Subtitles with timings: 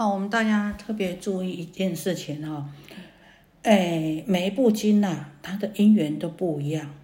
[0.00, 2.68] 好，我们大家特别注意一件事情哈，
[3.64, 6.94] 哎，每一部经呐，它的因缘都不一样，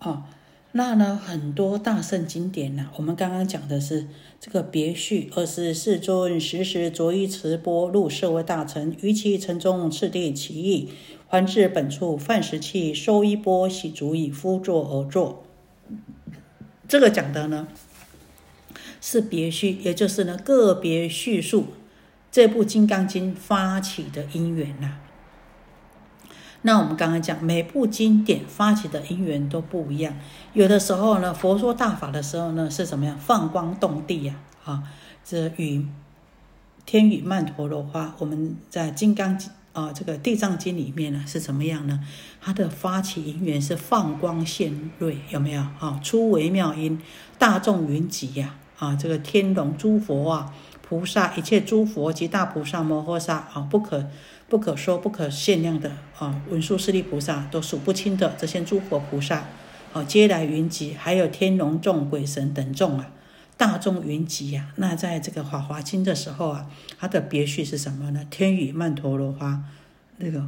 [0.00, 0.24] 哦，
[0.72, 4.08] 那呢，很多大圣经典呐，我们刚刚讲的是
[4.40, 10.88] 这个别序，二是世尊时时着衣持钵入舍卫大臣，于其城中次第其意，
[11.28, 15.44] 还至本处饭食器，收衣钵，洗足以敷坐而坐。
[16.88, 17.68] 这个讲的呢
[19.00, 21.66] 是别序，也就是呢个别叙述。
[22.32, 24.92] 这部《金刚经》发起的因缘呐，
[26.62, 30.14] 那我们刚刚讲，每部经典发起的因缘都不一样。
[30.54, 33.18] 有的时候呢，佛说大法的时候呢，是怎么样？
[33.18, 34.82] 放光动地呀，啊，
[35.22, 35.86] 这与
[36.86, 38.14] 天雨曼陀罗花。
[38.18, 42.00] 我们在《金刚经》啊，这个《地藏经》里面呢，是怎么样呢？
[42.40, 45.60] 它的发起因缘是放光现瑞，有没有？
[45.60, 46.98] 啊，出微妙音，
[47.38, 50.54] 大众云集呀，啊，这个天龙诸佛啊。
[50.92, 54.10] 菩萨一切诸佛及大菩萨摩诃萨啊，不可
[54.46, 59.46] 不可说不可限量的啊，文殊师利菩萨都数不清的这些诸佛菩萨
[59.94, 63.10] 啊，皆来云集，还有天龙众、鬼神等众啊，
[63.56, 64.68] 大众云集呀。
[64.76, 66.66] 那在这个《法华经》的时候啊，
[66.98, 68.26] 它的别序是什么呢？
[68.28, 69.64] 天雨曼陀罗花，
[70.18, 70.46] 那个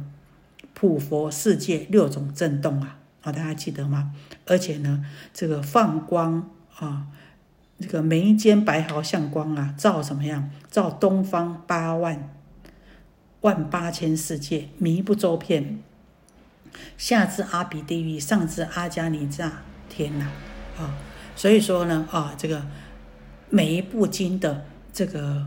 [0.75, 4.11] 普佛世界六种震动啊，啊，大家记得吗？
[4.45, 7.07] 而且呢，这个放光啊。
[7.77, 10.49] 这个眉间白毫像光啊，照什么样？
[10.71, 12.33] 照东方八万
[13.41, 15.79] 万八千世界，弥不周遍。
[16.97, 19.49] 下至阿鼻地狱，上至阿迦尼迦
[19.89, 20.29] 天呐，
[20.77, 20.95] 啊，
[21.35, 22.65] 所以说呢，啊，这个
[23.49, 25.45] 每一部经的这个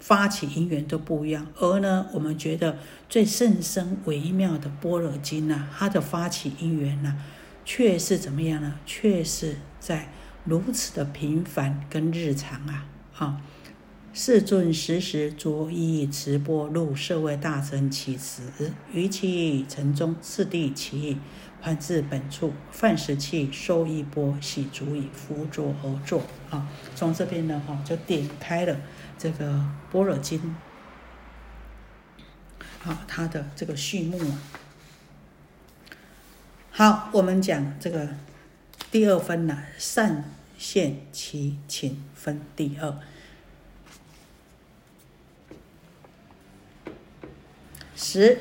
[0.00, 1.46] 发起因缘都不一样。
[1.56, 2.76] 而呢，我们觉得
[3.08, 7.16] 最甚深微妙的般若经呢，它的发起因缘呢，
[7.64, 8.74] 却是怎么样呢？
[8.84, 10.08] 却是在。
[10.48, 12.86] 如此的平凡跟日常啊，
[13.18, 13.42] 啊！
[14.14, 21.18] 世尊时时着衣持钵入舍卫大臣起食，于其城中次第其意，
[21.60, 26.66] 还至本处饭食器收一钵，洗足以扶坐而坐啊。
[26.96, 28.74] 从这边呢，哈，就点开了
[29.18, 30.56] 这个般若经，
[32.80, 34.38] 好，它的这个序幕啊。
[36.70, 38.08] 好，我们讲这个
[38.90, 40.24] 第二分呢，善。
[40.58, 42.98] 现其请分第二。
[47.94, 48.40] 十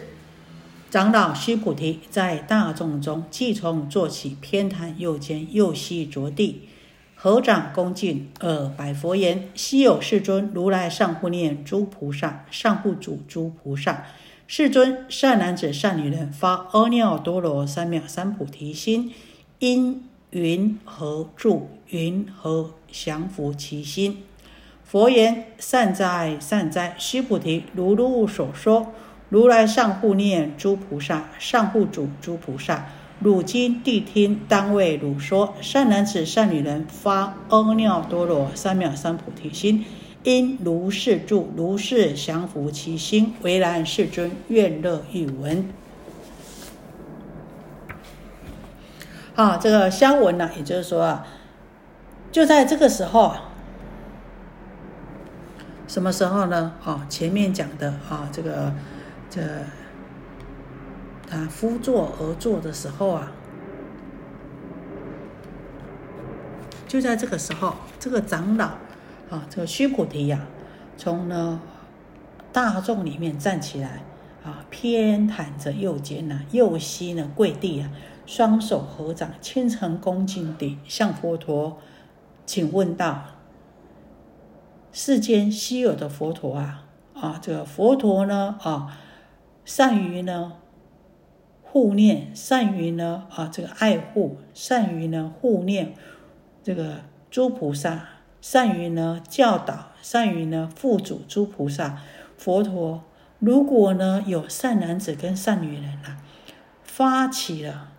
[0.89, 6.67] 长老须菩提在大众中，即从坐起，偏袒右肩，右膝着地，
[7.15, 14.05] 合掌恭敬，而白佛言：“昔有世尊，如来上护念诸菩萨，上护主诸菩萨。
[14.47, 19.13] 世尊，善男子、善女人发阿耨多罗三藐三菩提心，
[19.59, 21.69] 因。”云何住？
[21.87, 24.23] 云何降伏其心？
[24.83, 26.95] 佛言：善哉，善哉！
[26.97, 28.91] 须菩提，如如所说，
[29.29, 32.87] 如来上护念诸菩萨，上护主诸菩萨。
[33.19, 35.55] 汝今谛听，当为汝说。
[35.61, 39.85] 善男子、善女人发阿耨多罗三藐三菩提心，
[40.23, 43.33] 因如是住，如是降伏其心。
[43.41, 45.67] 唯然，世尊，愿乐欲闻。
[49.37, 51.23] 啊，这个香闻呢，也就是说啊，
[52.31, 53.35] 就在这个时候，
[55.87, 56.73] 什么时候呢？
[56.83, 58.73] 啊，前面讲的啊，这个
[59.29, 59.39] 这
[61.29, 63.31] 他夫坐而坐的时候啊，
[66.87, 68.65] 就在这个时候，这个长老
[69.29, 70.47] 啊，这个须菩提呀，
[70.97, 71.61] 从呢
[72.51, 74.01] 大众里面站起来
[74.43, 77.91] 啊，偏袒着右肩呐，右膝呢跪地啊。
[78.27, 81.77] 双手合掌，虔诚恭敬地向佛陀
[82.45, 83.23] 请问道
[84.91, 86.83] ：“世间稀有的佛陀啊，
[87.15, 88.97] 啊，这个佛陀呢，啊，
[89.63, 90.57] 善于呢
[91.63, 95.93] 护念，善于呢啊这个爱护，善于呢护念
[96.61, 96.97] 这个
[97.31, 98.09] 诸菩萨，
[98.41, 102.01] 善于呢教导，善于呢护主诸菩萨。
[102.37, 103.03] 佛陀
[103.39, 106.21] 如果呢有善男子跟善女人啊，
[106.83, 107.93] 发起了。”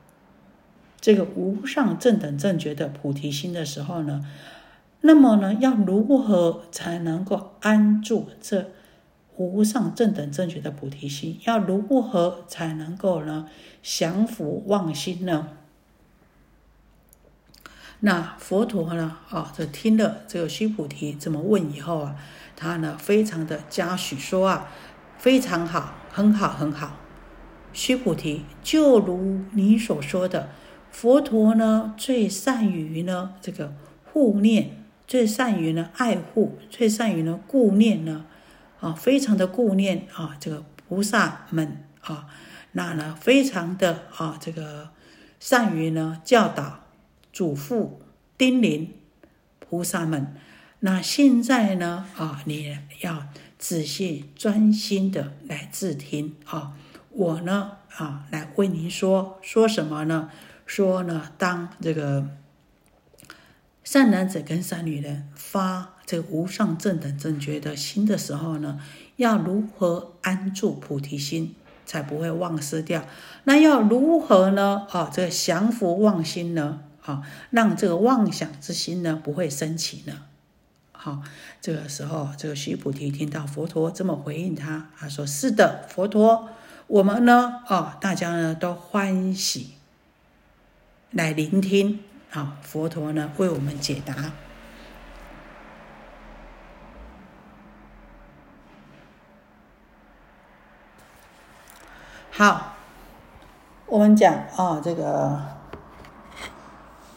[1.00, 4.27] 这个无上正等正觉的菩提心的时候呢，
[5.03, 8.73] 那么呢，要如何才能够安住这
[9.37, 11.39] 无上正等正觉的菩提心？
[11.47, 13.49] 要如何才能够呢
[13.81, 15.50] 降伏妄心呢？
[18.01, 22.17] 那佛陀呢，啊，这听了这个须菩提这么问以后啊，
[22.56, 24.69] 他呢非常的嘉许说啊，
[25.17, 26.97] 非常好，很好，很好。
[27.73, 30.49] 须菩提，就如你所说的。
[31.00, 33.73] 佛陀呢，最善于呢这个
[34.05, 38.27] 护念，最善于呢爱护，最善于呢顾念呢
[38.81, 42.27] 啊，非常的顾念啊，这个菩萨们啊，
[42.73, 44.91] 那呢，非常的啊，这个
[45.39, 46.81] 善于呢教导、
[47.33, 47.91] 嘱咐、
[48.37, 48.89] 叮咛
[49.61, 50.35] 菩萨们。
[50.81, 56.73] 那现在呢啊，你要仔细专心的来自听啊，
[57.11, 60.29] 我呢啊，来为您说说什么呢？
[60.69, 62.29] 说呢，当这个
[63.82, 68.79] 善男子跟善女人发这个无上正等正觉的心的时候呢，
[69.17, 71.55] 要如何安住菩提心，
[71.87, 73.03] 才不会忘失掉？
[73.44, 74.87] 那要如何呢？
[74.91, 76.82] 啊，这个降伏妄心呢？
[77.03, 80.25] 啊，让这个妄想之心呢不会升起呢？
[80.93, 81.23] 好，
[81.62, 86.50] 这个时候，这个须菩提听到佛陀这么回应他，他说：“是的，佛陀，
[86.88, 89.70] 我们呢，啊，大家呢都欢喜。”
[91.10, 94.32] 来聆听啊，佛陀呢为我们解答。
[102.31, 102.75] 好，
[103.87, 105.56] 我们讲啊，这个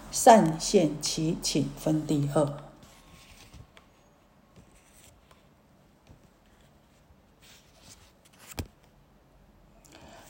[0.10, 2.58] 善现其请分第二。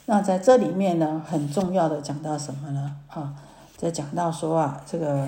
[0.07, 2.97] 那在这里面呢，很重要的讲到什么呢？
[3.07, 3.35] 啊？
[3.81, 5.28] 在讲到说啊，这个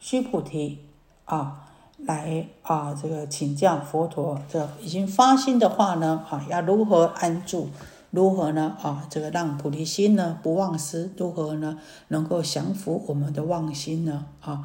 [0.00, 0.80] 须菩提
[1.26, 7.68] 啊，来啊，这个请教佛陀，这已经发心的话呢，啊，要如何安住？
[8.10, 8.76] 如何呢？
[8.82, 11.12] 啊，这个让菩提心呢不忘失？
[11.16, 11.78] 如何呢
[12.08, 14.26] 能够降服我们的妄心呢？
[14.40, 14.64] 啊，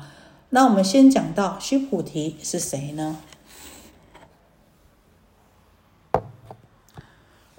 [0.50, 3.19] 那我们先讲到须菩提是谁呢？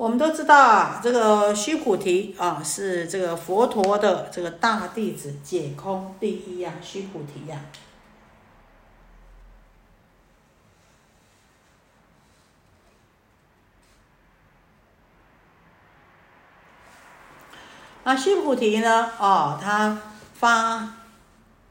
[0.02, 7.60] 我们都知道啊，这个须菩提啊，是这个佛陀的这个大弟子，解空第一呀，须菩提呀。
[18.02, 20.02] 啊，须菩提呢，哦，他
[20.34, 20.94] 发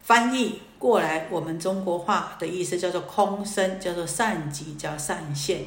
[0.01, 5.65] 翻译过来我们中国话的意思叫做空生，叫做善极，叫善现。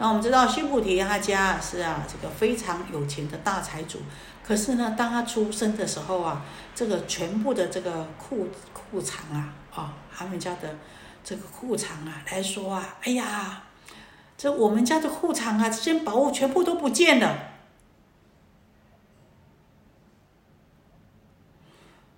[0.00, 3.98] 那我们知道须菩提他家是啊，这个非常有钱的大财主。
[4.46, 10.76] 可是呢，当他出生的时候啊，这个全部的这个库库藏啊，啊，他们家的
[11.24, 13.64] 这个库藏啊来说啊，哎呀，
[14.36, 17.36] 这我们家的库藏啊，这些宝物全部都不见了。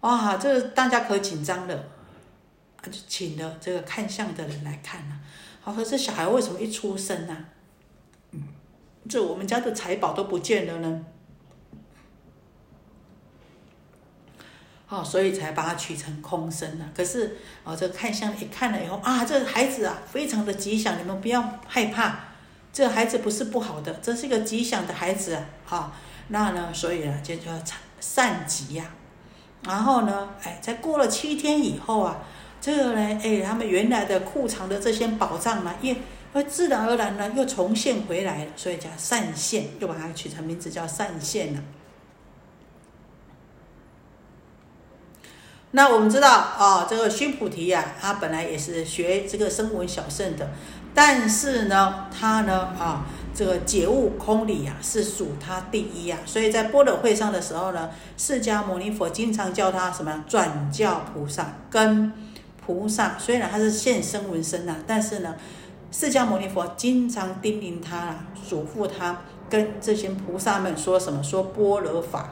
[0.02, 1.84] 哇，这大家可紧张了，
[2.82, 5.16] 就请了这个看相的人来看了。
[5.62, 7.46] 好，可是小孩为什么一出生呢？
[9.08, 11.04] 这我们家的财宝都不见了呢，
[14.88, 16.88] 哦，所以才把它取成空身了。
[16.94, 22.18] 可是哦，这看相一看了以后啊，这孩子啊，非常的吉祥，你们不要害怕，
[22.72, 25.44] 这孩子不是不好的，这是一个吉祥的孩子啊。
[25.64, 25.92] 好，
[26.28, 27.50] 那呢，所以呢，就叫
[28.00, 28.84] 善吉呀。
[29.64, 32.18] 然后呢，哎，在过了七天以后啊，
[32.60, 35.96] 这个呢，哎，他们原来的库藏的这些宝藏呢，也
[36.32, 41.60] 而自然而然呢，又重现回来了，所以叫善现，又把它取成名字叫善现了。
[45.72, 50.50] 那我们知道啊，这个须菩提呀，他本来也是学这个声闻小圣的，
[50.94, 56.18] 但是呢，他呢啊，这个解悟空理呀，是属他第一呀。
[56.24, 62.12] 所以在般若会上的时候呢，释迦牟尼佛经常叫他什么转教菩萨，跟
[62.64, 65.34] 菩萨虽然他是现声闻身呐，但是呢。
[65.90, 71.20] 释迦牟尼佛经常叮咛他啊，嘱咐他跟这些菩萨们说什么？
[71.22, 72.30] 说般若法。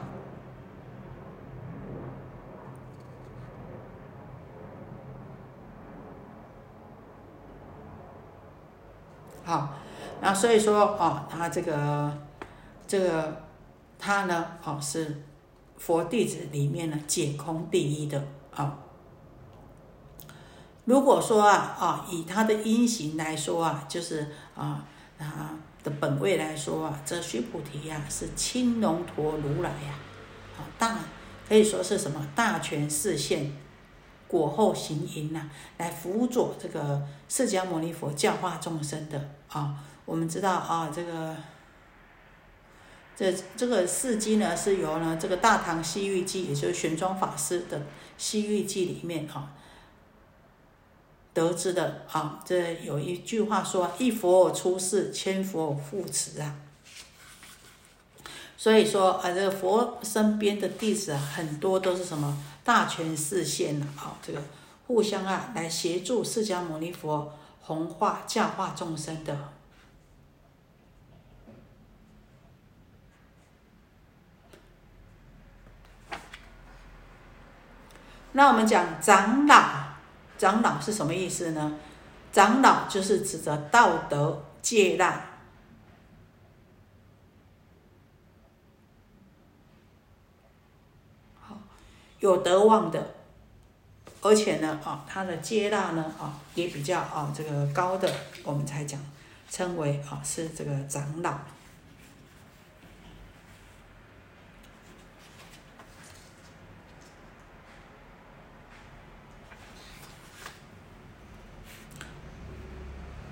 [9.43, 9.73] 好，
[10.21, 12.17] 那所以说哦，他这个
[12.87, 13.41] 这个
[13.97, 15.23] 他呢，哦是
[15.77, 18.23] 佛弟子里面呢解空第一的
[18.55, 18.77] 啊。
[20.89, 24.83] 如果说啊啊，以他的因行来说啊，就是啊
[25.19, 25.51] 他
[25.83, 29.93] 的本位来说啊，这须菩提呀是青龙陀如来呀，
[30.57, 30.97] 啊大
[31.47, 33.55] 可以说是什么大权示现，
[34.27, 39.75] 果后行因呐，来辅佐这个释迦牟尼佛教化众生的啊。
[40.05, 41.35] 我们知道啊，这个
[43.15, 47.77] 这这个事迹呢，是由呢这个《大唐西域记》，也就是玄奘法师的
[48.17, 49.53] 《西域记》里面啊。
[51.39, 56.53] 得知的啊，这有一句话说：“一佛出世，千佛护持啊。”
[58.57, 64.41] 所以说啊，这个佛身边的弟子啊，很多都是什么大权示现的啊，这个
[64.85, 67.31] 互相啊来协助释迦牟尼佛
[67.61, 69.37] 弘化教化众生的。
[78.33, 79.88] 那我们讲长老，
[80.39, 81.77] 长老是什么意思呢？
[82.31, 85.25] 长老就是指着道德戒腊，
[91.41, 91.57] 好
[92.19, 93.15] 有德望的，
[94.21, 98.09] 而且呢，啊，他的接纳呢，啊，也比较啊这个高的，
[98.43, 98.97] 我们才讲
[99.49, 101.37] 称为啊是这个长老。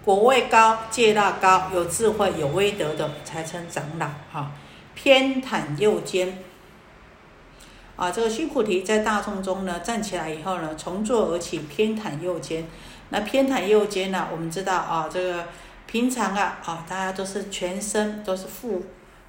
[0.08, 4.08] 果位高，戒腊高，有智慧、有威德的才称长老。
[4.32, 4.54] 哈，
[4.96, 6.42] 偏袒右肩。
[7.98, 12.66] 啊，这个须菩提在大众中呢，站起来以后呢，从坐而起，偏袒右肩。
[13.10, 15.44] 那偏袒右肩呢，我们知道啊，这个
[15.86, 18.84] 平常啊，啊，大家都是全身都是覆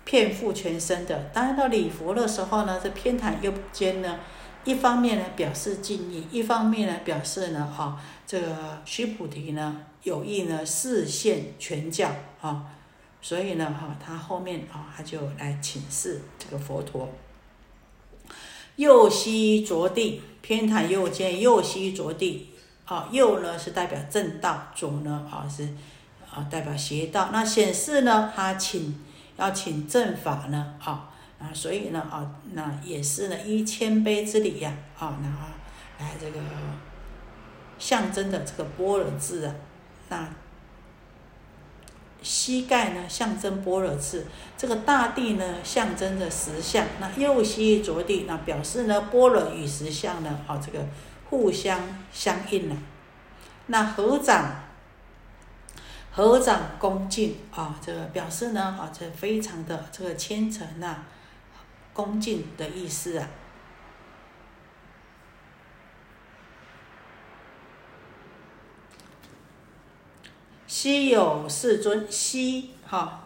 [0.04, 1.28] 遍覆全身的。
[1.34, 4.20] 当然到礼佛的时候呢，这偏袒右肩呢。
[4.64, 12.10] 一方面呢表示敬意，一方面呢表示呢，哈，这个须菩提呢有意呢示现全教
[12.40, 12.64] 啊，
[13.20, 17.08] 所以呢，哈，他后面啊他就来请示这个佛陀。
[18.76, 22.50] 右膝着地，偏袒右肩，右膝着地
[22.84, 25.68] 啊，右呢是代表正道，左呢啊是
[26.32, 28.98] 啊代表邪道，那显示呢他请
[29.36, 31.10] 要请正法呢啊。
[31.38, 36.40] 啊，所以呢，啊，那也是呢，依谦卑之礼呀，啊，那来这个
[37.78, 39.54] 象征的这个般若字啊，
[40.08, 40.28] 那
[42.22, 50.84] 膝盖呢象征般若字，这个大地呢象征着实相，那右膝着地，那表示呢般若与实相呢，啊，这个
[51.30, 51.80] 互相
[52.12, 52.76] 相应了。
[53.66, 54.64] 那合掌，
[56.10, 61.04] 合掌恭敬啊，这个表示呢，啊，这非常的这个虔诚呐。
[61.92, 63.28] 恭敬的意思啊。
[70.80, 73.24] 稀有世尊，稀哈，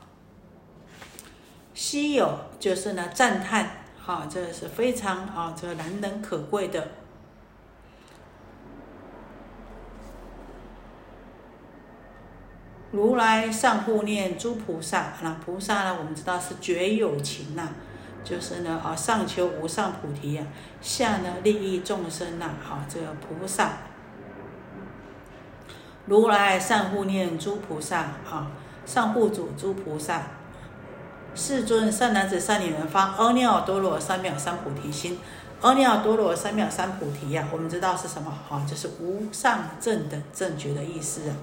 [1.75, 6.89] 稀有就是呢赞叹哈，这是非常啊，这难能可贵的。
[12.91, 17.69] 如来上护念诸菩萨，那菩萨呢，我们知道是绝有情呐。
[18.25, 20.47] 就是呢，啊，上求无上菩提呀，
[20.81, 23.77] 下呢利益众生呐，啊，这个菩萨，
[26.07, 28.49] 如来善护念诸菩萨，啊，
[28.85, 30.23] 善护主诸菩萨，
[31.35, 35.19] 世尊善男子善女人发阿耨多罗三藐三菩提心，
[35.61, 38.37] 阿耨多罗三藐三菩提呀，我们知道是什么？
[38.49, 41.37] 哈，就是无上正等正觉的意思啊。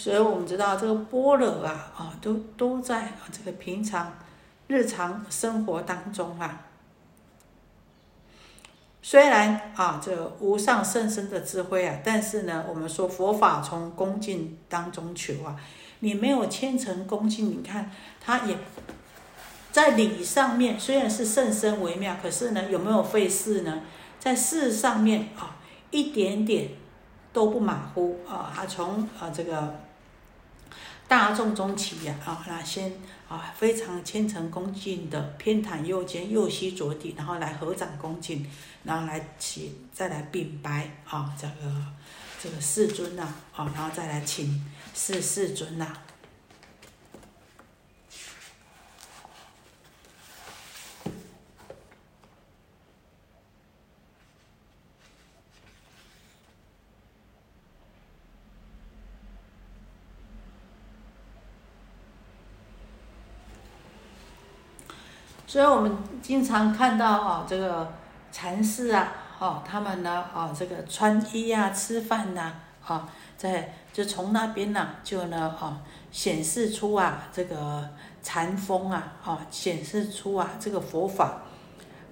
[0.00, 4.14] 所以我们知道这个般若啊，啊，都都在这个平常
[4.66, 6.62] 日常生活当中啊。
[9.02, 15.54] 虽然啊，这无上甚深的智慧啊，但是呢，我们说佛法从恭敬当中求啊。
[15.98, 17.90] 你没有虔诚恭敬，你看
[18.22, 18.56] 他也
[19.70, 23.82] 在理上面虽然是甚深微妙，可是呢，有没有费事呢？
[24.18, 25.56] 在事上面啊，
[25.90, 26.70] 一点点
[27.34, 28.50] 都不马虎啊。
[28.56, 29.74] 他从啊这个。
[31.10, 32.92] 大众中起呀，啊，那先
[33.28, 38.46] 啊，非常虔诚恭敬的偏袒右肩，右膝着地，然后来合掌恭敬，
[38.84, 41.84] 然后来起，再来禀白啊，这个
[42.40, 44.64] 这个世尊呐，啊，然后再来请
[44.94, 45.92] 示世尊呐。
[65.50, 67.92] 所以我们经常看到啊，这个
[68.30, 72.52] 禅师啊，哦，他们呢，哦，这个穿衣啊、吃饭呐，
[72.86, 75.78] 啊，在就从那边呢，就呢，哦，
[76.12, 77.88] 显示出啊，这个
[78.22, 81.38] 禅风啊，哦，显示出啊，这个佛法。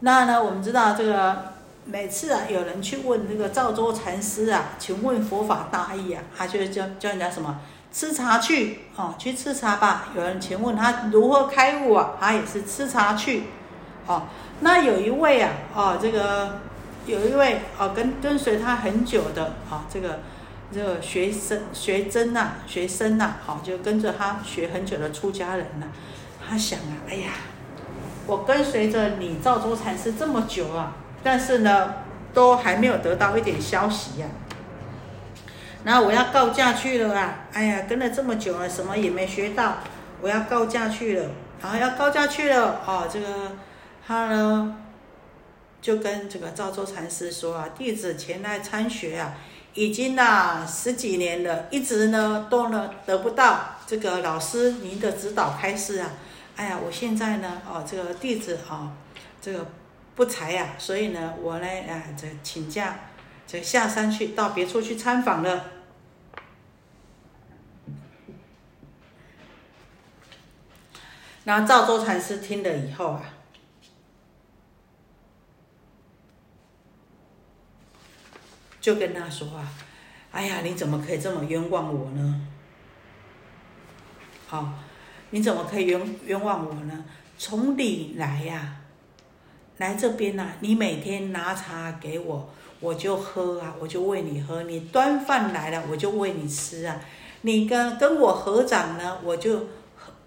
[0.01, 1.53] 那呢，我们知道这个
[1.85, 7.61] 每次啊，有人去问这个赵州禅师啊，请问佛法大意啊，他就教教人家什么？
[7.93, 10.09] 吃茶去，哦，去吃茶吧。
[10.15, 12.13] 有人请问他如何开悟啊？
[12.21, 13.45] 他也是吃茶去，
[14.07, 14.25] 哦。
[14.61, 16.61] 那有一位啊，哦，这个
[17.07, 20.21] 有一位啊，跟跟随他很久的啊，这个
[20.73, 25.87] 这个学生学真呐，学生呐，好，就跟着他学很久的出家人呐，
[26.47, 27.31] 他想啊，哎呀，
[28.27, 30.93] 我跟随着你赵州禅师这么久啊，
[31.23, 31.95] 但是呢，
[32.35, 34.27] 都还没有得到一点消息呀。
[35.89, 39.79] 然后我要告假去了啊，哎呀，跟了这么久了，什么也没学到，
[40.21, 41.31] 我要告假去了，
[41.63, 43.53] 然后要告假去了，哦，这个
[44.07, 44.77] 他呢？
[45.81, 49.33] 就跟这个赵州禅师说啊，弟子前来参学啊，
[49.73, 56.11] 已经呐十几年了，一直呢都呢得不到这个老师您的指导开示啊。
[56.57, 58.93] 哎呀，我现在呢，哦，这个弟子啊，
[59.41, 59.65] 这个
[60.15, 62.95] 不才呀，所以呢，我呢，啊，这请假，
[63.47, 65.78] 这下山去到别处去参访了。
[71.49, 73.23] 然后赵州禅师听了以后啊。
[78.83, 79.67] 就跟他说啊，
[80.31, 82.47] 哎呀，你怎么可以这么冤枉我呢？
[84.47, 84.75] 好，
[85.31, 87.05] 你怎么可以冤冤枉我呢？
[87.39, 88.77] 从你来呀，
[89.79, 92.51] 来这边呐，你每天拿茶给我，
[92.81, 97.01] 我就喝啊，我就喂你喝；你端饭来了，我就喂你吃啊；
[97.41, 99.67] 你跟跟我合掌呢，我就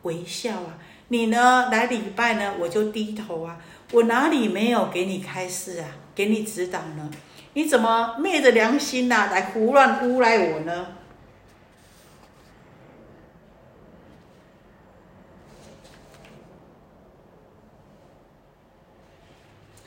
[0.01, 0.77] 微笑啊；
[1.11, 3.57] 你呢来礼拜呢，我就低头啊。
[3.91, 7.11] 我哪里没有给你开示啊，给你指导呢？
[7.53, 10.87] 你怎么昧着良心呐，来胡乱诬赖我呢？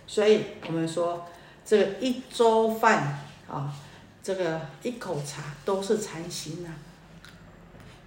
[0.06, 1.26] 所以我们说，
[1.64, 3.72] 这个一粥饭啊，
[4.22, 6.68] 这个一口茶都是禅心呐。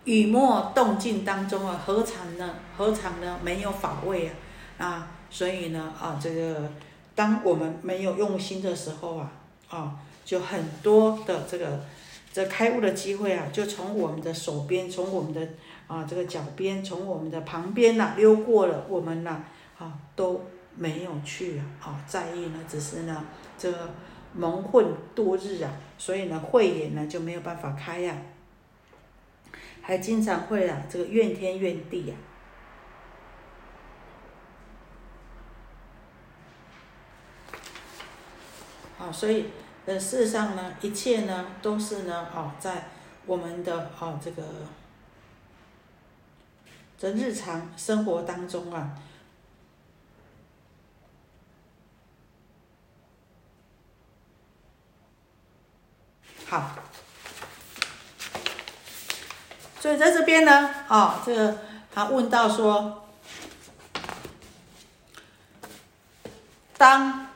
[0.07, 2.55] 雨墨动静当中啊，何尝呢？
[2.77, 3.37] 何尝呢？
[3.43, 4.31] 没有法味
[4.77, 4.85] 啊！
[4.87, 6.71] 啊，所以呢，啊，这个
[7.13, 9.31] 当我们没有用心的时候啊。
[9.69, 11.81] 啊，就很多的这个
[12.31, 15.45] 这开悟的机会啊，就从我们的手边，从我们的
[15.87, 19.43] 啊这个脚边，从我们的旁边呐溜过了，我们呐
[19.77, 20.45] 啊都
[20.77, 23.25] 没有去啊，啊在意呢，只是呢
[23.57, 23.89] 这个
[24.33, 28.15] 蒙混度日啊，所以呢慧眼呢就没有办法开呀，
[29.87, 32.15] 还经常会啊这个怨天怨地呀，
[38.99, 39.45] 啊所以。
[39.87, 42.89] 呃，事实上呢，一切呢都是呢，哦，在
[43.25, 44.43] 我们的哦这个
[46.97, 48.99] 这日常生活当中啊，
[56.45, 56.77] 好，
[59.87, 61.59] 所以在这边呢，哦，这个
[61.95, 63.07] 他问到说，
[66.77, 67.27] 当。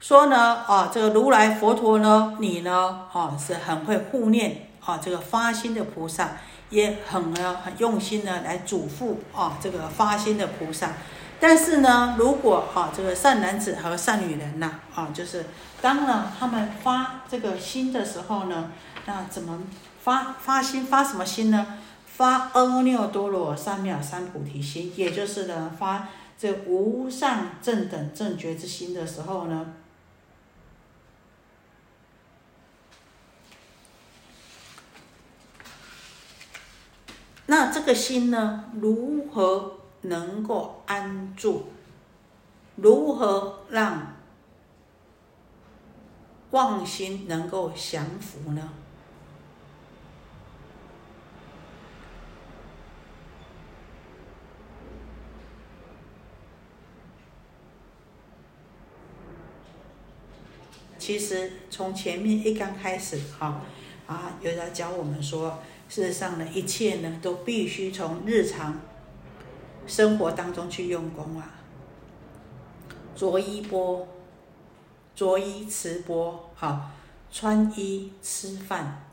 [0.00, 6.30] 说呢，啊，这个如来佛陀呢，你呢，啊，是很会护念，啊，这个发心的菩萨，
[6.70, 10.90] 也很呢，很用心的来嘱咐，啊，这个发心的菩萨。
[11.38, 15.46] 但是呢，如果，啊，这个善男子和善女人呐，啊，就是
[15.80, 18.70] 当呢他们发这个心的时候呢，
[19.06, 19.62] 那怎么
[20.02, 20.86] 发发心？
[20.86, 21.78] 发什么心呢？
[22.06, 29.74] 发阿耨多罗三藐三菩提心，也就是呢，发这无上正等正觉之心的时候呢？
[37.46, 41.66] 那这个心呢，如何能够安住？
[42.76, 44.14] 如何让
[46.52, 48.70] 妄心能够降服呢？
[61.04, 63.60] 其实从前面一刚开始，哈
[64.06, 65.58] 啊，有人教我们说。
[65.86, 68.80] 事实上呢，一切呢都必须从日常
[69.86, 71.56] 生活当中去用功啊。
[73.14, 74.08] 着衣钵，
[75.14, 76.90] 着衣持钵，好，
[77.30, 79.04] 穿衣吃饭，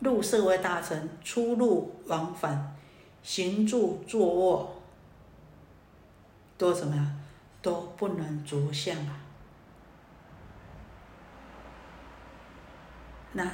[0.00, 2.76] 入社会大臣，出入往返，
[3.22, 4.82] 行住坐卧，
[6.56, 7.20] 都怎么样？
[7.62, 9.27] 都不能着相啊。
[13.38, 13.50] 那。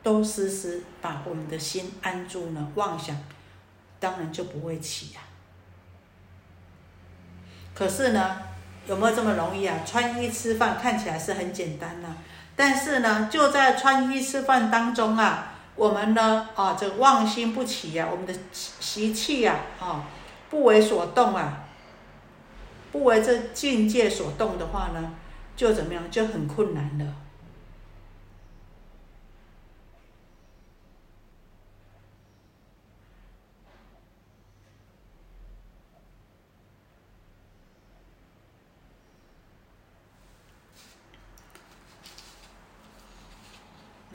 [0.00, 3.14] 都时时把我们的心安住呢，妄想
[3.98, 5.20] 当然就不会起呀。
[7.74, 8.36] 可是呢，
[8.86, 9.80] 有没有这么容易啊？
[9.84, 12.16] 穿衣吃饭看起来是很简单呢，
[12.54, 20.06] 但是呢，就在穿衣吃饭当中啊，我们呢啊，这妄心不起呀，我们的习气呀啊，
[20.48, 21.64] 不为所动啊，
[22.92, 25.12] 不为这境界所动的话呢，
[25.56, 27.14] 就怎么样，就很困难了。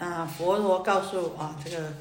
[0.03, 1.93] 那佛陀告诉啊，这个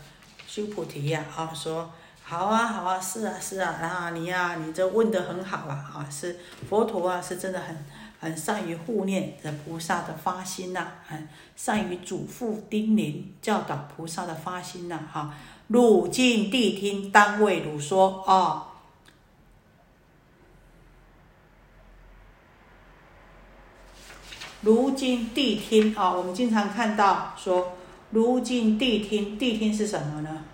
[0.48, 1.88] 修菩提呀，啊说。
[2.24, 6.38] 好啊，好啊，是啊，是啊，啊你呀，你这问的很好啊，啊是
[6.68, 7.84] 佛陀啊，是真的很
[8.18, 15.34] 很善于护念的菩萨的发心呐，很善于嘱咐叮咛教导菩萨的发心呐，哈，
[15.68, 18.68] 汝今谛听，当为汝说啊，
[24.62, 27.76] 如今谛听啊，我们经常看到说，
[28.12, 30.44] 如今谛听，谛听是什么呢？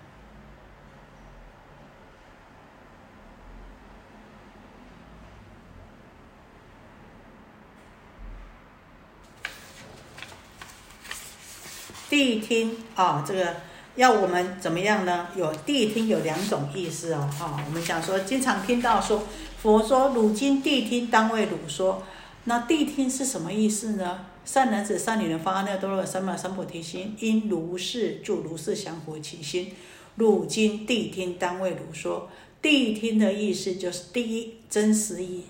[12.09, 13.57] 谛听啊，这个
[13.95, 15.27] 要我们怎么样呢？
[15.35, 19.27] 有谛听有两种意思哦，啊，我们想说，经常听到说
[19.61, 22.03] 佛说如今谛听，当为汝说。
[22.49, 24.25] 那谛听是什么意思呢？
[24.43, 29.75] 善男子、善女人发那多罗三藐三菩提心，因如是住，如是降伏其心。
[30.15, 32.27] 汝今谛听，当为汝说。
[32.59, 35.43] 谛听的意思就是第一真实意，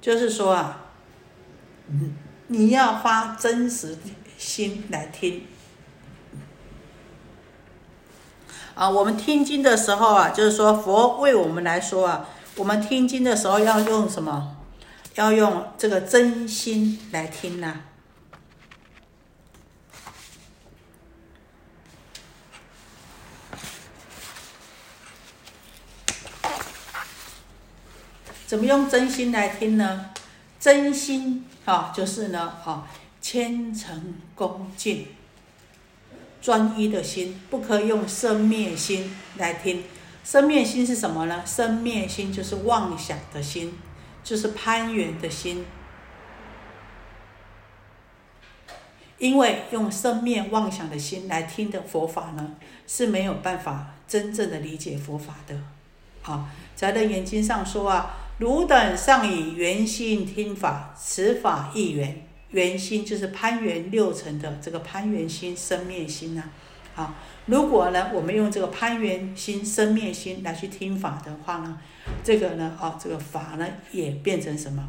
[0.00, 0.86] 就是说啊，
[2.46, 3.98] 你要发真实
[4.38, 5.42] 心来听
[8.74, 8.88] 啊！
[8.88, 14.56] 我们听经的时候啊，就是说佛为我们来说啊，我们听经的时候要用什么？
[15.16, 17.80] 要用这个真心来听呐。
[28.46, 30.10] 怎么用真心来听呢？
[30.60, 31.46] 真心。
[31.64, 32.86] 啊，就是呢，啊，
[33.20, 35.08] 虔诚恭敬、
[36.42, 39.82] 专一的心，不可以用生灭心来听。
[40.24, 41.44] 生灭心是什么呢？
[41.46, 43.78] 生灭心就是妄想的心，
[44.24, 45.64] 就是攀缘的心。
[49.18, 52.56] 因为用生灭妄想的心来听的佛法呢，
[52.86, 55.54] 是没有办法真正的理解佛法的。
[56.22, 58.16] 啊，在《楞严经》上说啊。
[58.38, 62.26] 汝等尚以圆心听法，此法亦圆。
[62.50, 66.42] 圆心就是攀缘六尘的这个攀缘心、生灭心呐。
[66.94, 67.12] 好，
[67.46, 71.78] 如果呢，我们用这个攀缘心、生灭心来去听法的话呢，
[72.22, 74.88] 这个呢，哦，这个法呢，也变成什么？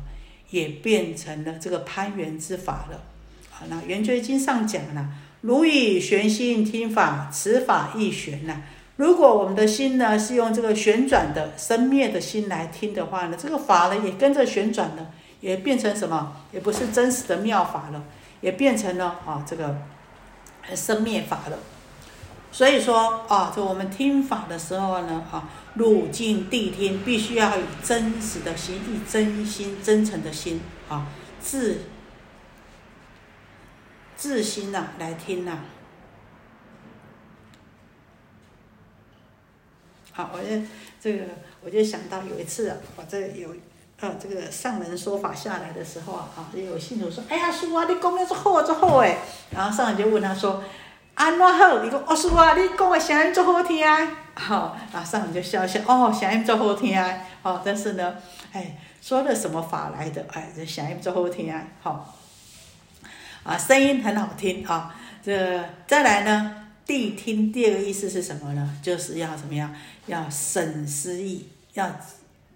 [0.52, 3.02] 也变成了这个攀缘之法了。
[3.50, 5.10] 好，那圆觉经上讲了，
[5.42, 8.62] 如以玄心听法，此法亦玄呐。
[8.98, 16.38] 如果我们的心呢是用这个旋转的生灭的心来听的话呢，这个法呢也跟着旋转了，也变成什么？
[16.54, 18.04] 也不是真实的妙法了，
[18.42, 19.76] 也变成了啊这个
[20.76, 21.58] 生灭法了。
[22.56, 31.06] 所以说啊，就我们听法的时候呢，啊，入境谛听，必须要以真实的心，以真心、真诚的心啊，
[31.42, 31.80] 自
[34.16, 35.60] 自心呐来听呐。
[40.14, 40.66] 好，我就
[41.02, 41.26] 这个，
[41.62, 43.54] 我就想到有一次啊，我这有，
[44.00, 49.18] 呃，这个上人说法下来的时候啊，啊，有信徒说，哎呀，师傅啊，你讲的是好，做好诶。
[49.52, 50.64] 然后上人就问他说，
[51.16, 51.84] 安怎好？
[51.84, 54.18] 伊讲，哦，师傅啊，你讲的声音做好听啊。
[54.36, 57.18] 好，然后上人就笑笑，哦，声音做好听啊。
[57.42, 58.16] 哦，但是呢，
[58.52, 60.26] 哎，说的什么法来的？
[60.34, 61.64] 哎，这声音做好听啊。
[61.82, 62.16] 好，
[63.44, 64.94] 啊，声音很好听啊。
[65.24, 66.64] 这再来呢？
[66.86, 68.78] 谛听第二个意思是什么呢？
[68.84, 69.74] 就是要怎么样？
[70.08, 71.90] 要审思意，要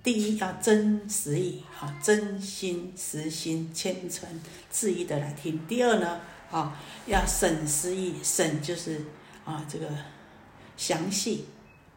[0.04, 4.28] 第一要真实意啊，真心实心虔诚
[4.69, 5.65] 致意的来听。
[5.65, 6.19] 第二呢，
[6.52, 9.06] 啊，要审思意，审就是
[9.46, 9.88] 啊这个
[10.76, 11.46] 详细，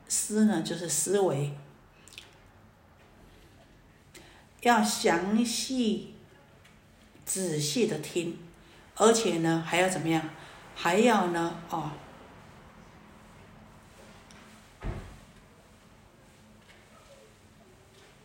[0.08, 1.54] 思呢就是思维，
[4.60, 6.14] 要详细
[7.24, 8.38] 仔细的听，
[8.96, 10.30] 而且呢还要怎么样？
[10.74, 11.96] 还要呢啊。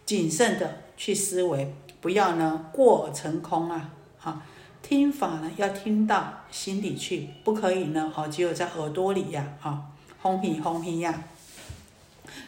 [0.06, 3.90] 谨慎的去思维，不要呢过成空啊！
[4.18, 4.42] 哈，
[4.88, 9.82] 听法呢要听到心里去，不可以呢哦，只有在耳朵里呀，哈，
[10.22, 11.24] 轰皮轰皮呀。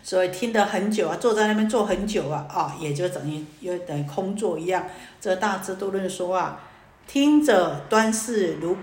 [0.01, 4.85] 所以听得很久啊，坐在那边坐很久啊，啊，也就等于又等于空坐一样。
[5.19, 6.61] 这大智度论说啊，
[7.05, 8.77] 听者端视如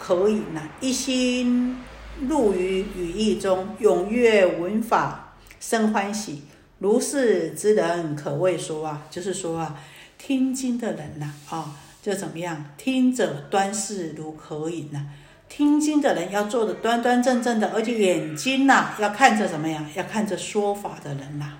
[0.00, 1.78] 可以呢，一心
[2.22, 6.42] 入于语义中，踊跃闻法生欢喜。
[6.80, 9.78] 如是之人，可谓说啊，就是说啊，
[10.18, 11.72] 听经的人呐，啊，
[12.06, 12.64] 就怎么样？
[12.76, 15.06] 听者端视如可饮呐。
[15.48, 19.84] 听经的人要做的端端正正的，而且眼睛呐，要看着怎么样？
[19.96, 21.54] 要看着说法的人呐。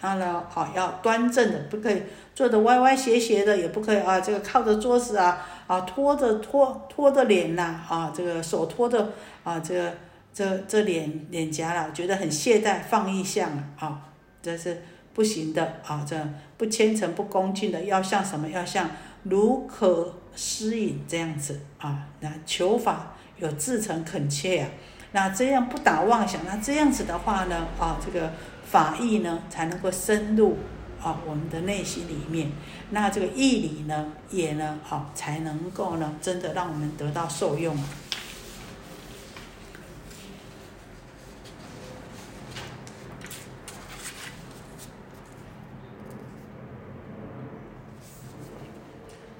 [0.00, 2.02] 然后呢，好，要端正的，不可以
[2.34, 9.12] 坐的歪歪斜斜的，也不可以啊，这个靠着桌子啊，啊，拖着拖拖着脸呐，啊，这个手托着
[9.44, 9.92] 啊，这个
[10.32, 14.08] 这这脸脸颊了，觉得很懈怠放逸相啊，
[14.40, 14.82] 这是
[15.18, 16.16] 不行的啊，这
[16.56, 18.48] 不虔诚不恭敬的，要像什么？
[18.48, 18.88] 要像
[19.24, 24.68] 如可思饮这样子啊，那求法有至诚恳切呀，
[25.10, 28.30] 那这样不打妄想，那这样子的话呢，啊，这个。
[28.70, 30.58] 法义呢，才能够深入
[31.02, 32.52] 啊我们的内心里面，
[32.90, 37.74] 那这个义理呢，也呢，好才能够呢，真的让我们得到受用。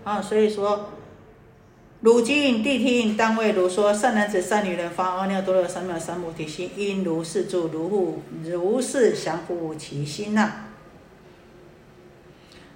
[0.08, 0.88] 啊，所以说。
[2.00, 10.66] 汝今谛听，当为如说：善男子、善女人，发阿耨多罗三藐三菩提心，应如是住，如护如是降伏其心呐。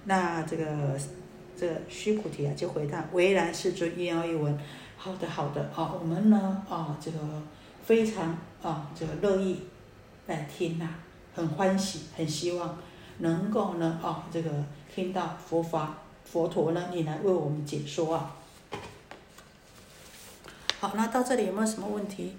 [0.07, 0.99] 那这个
[1.57, 4.59] 这个须菩提啊，就回答：唯然世尊，一要一闻。
[4.97, 7.19] 好的，好的啊，我们呢啊，这个
[7.85, 9.61] 非常啊，这个乐意
[10.27, 10.89] 来听呐，
[11.33, 12.77] 很欢喜，很希望
[13.19, 14.51] 能够呢啊，这个
[14.93, 16.02] 听到佛法
[16.33, 18.37] 佛陀呢，你来为我们解说啊。
[20.81, 22.35] 好，那到这里有没有什么问题？